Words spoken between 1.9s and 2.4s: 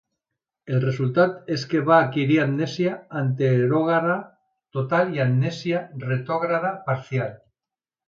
adquirir